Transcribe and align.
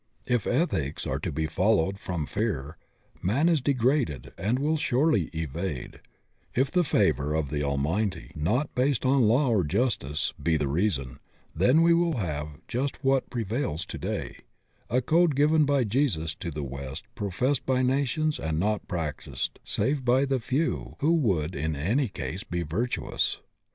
If 0.25 0.47
ethics 0.47 1.05
are 1.05 1.19
to 1.19 1.31
be 1.31 1.45
followed 1.45 1.99
from 1.99 2.25
fear, 2.25 2.75
man 3.21 3.47
is 3.47 3.61
de 3.61 3.75
graded 3.75 4.33
and 4.35 4.57
will 4.57 4.75
surely 4.77 5.25
evade; 5.25 5.99
if 6.55 6.71
the 6.71 6.83
favor 6.83 7.35
of 7.35 7.51
the 7.51 7.61
Al 7.61 7.77
mighty, 7.77 8.31
not 8.33 8.73
based 8.73 9.05
on 9.05 9.27
law 9.27 9.49
or 9.49 9.63
justice, 9.63 10.33
be 10.41 10.57
the 10.57 10.67
reason, 10.67 11.19
then 11.55 11.83
we 11.83 11.93
will 11.93 12.17
have 12.17 12.65
just 12.67 13.03
what 13.03 13.29
prevails 13.29 13.85
today— 13.85 14.37
a 14.89 15.03
code 15.03 15.35
given 15.35 15.65
by 15.65 15.83
Jesus 15.83 16.33
to 16.33 16.49
the 16.49 16.63
west 16.63 17.03
professed 17.13 17.67
by 17.67 17.83
nations 17.83 18.39
and 18.39 18.59
not 18.59 18.87
practised 18.87 19.59
save 19.63 20.03
by 20.03 20.25
the 20.25 20.39
few 20.39 20.95
who 20.97 21.13
would 21.13 21.53
in 21.53 21.75
any 21.75 22.07
case 22.07 22.43
be 22.43 22.63
virtuous. 22.63 23.39